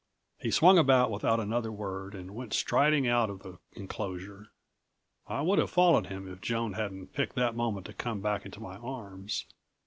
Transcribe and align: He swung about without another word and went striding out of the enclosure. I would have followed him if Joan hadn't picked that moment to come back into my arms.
He 0.39 0.49
swung 0.49 0.79
about 0.79 1.11
without 1.11 1.39
another 1.39 1.71
word 1.71 2.15
and 2.15 2.33
went 2.33 2.53
striding 2.55 3.07
out 3.07 3.29
of 3.29 3.43
the 3.43 3.59
enclosure. 3.73 4.47
I 5.27 5.41
would 5.43 5.59
have 5.59 5.69
followed 5.69 6.07
him 6.07 6.27
if 6.27 6.41
Joan 6.41 6.73
hadn't 6.73 7.13
picked 7.13 7.35
that 7.35 7.53
moment 7.55 7.85
to 7.85 7.93
come 7.93 8.19
back 8.19 8.43
into 8.43 8.59
my 8.59 8.77
arms. 8.77 9.45